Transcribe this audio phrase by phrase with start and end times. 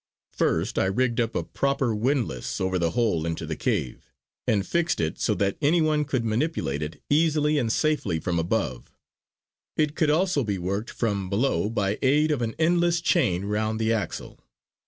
[0.33, 4.11] First I rigged up a proper windlass over the hole into the cave;
[4.47, 8.91] and fixed it so that any one could manipulate it easily and safely from above.
[9.77, 13.93] It could be also worked from below by aid of an endless chain round the
[13.93, 14.39] axle.